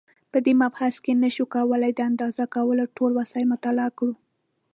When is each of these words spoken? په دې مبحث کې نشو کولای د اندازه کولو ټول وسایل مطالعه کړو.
په 0.31 0.37
دې 0.45 0.53
مبحث 0.61 0.95
کې 1.03 1.13
نشو 1.23 1.45
کولای 1.55 1.91
د 1.95 1.99
اندازه 2.09 2.43
کولو 2.55 2.85
ټول 2.97 3.11
وسایل 3.19 3.47
مطالعه 3.53 3.91
کړو. 3.97 4.13